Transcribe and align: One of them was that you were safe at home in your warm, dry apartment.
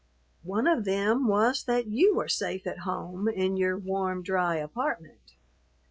One 0.41 0.65
of 0.65 0.83
them 0.83 1.27
was 1.27 1.63
that 1.65 1.85
you 1.85 2.15
were 2.15 2.27
safe 2.27 2.65
at 2.65 2.79
home 2.79 3.27
in 3.27 3.55
your 3.55 3.77
warm, 3.77 4.23
dry 4.23 4.55
apartment. 4.55 5.35